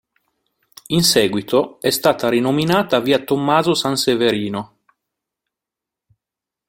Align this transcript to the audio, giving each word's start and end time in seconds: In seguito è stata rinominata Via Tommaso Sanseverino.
In 0.87 1.03
seguito 1.03 1.79
è 1.79 1.91
stata 1.91 2.27
rinominata 2.27 2.99
Via 2.99 3.23
Tommaso 3.23 3.75
Sanseverino. 3.75 4.77